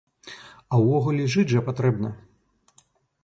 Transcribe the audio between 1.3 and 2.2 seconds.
жыць жа патрэбна.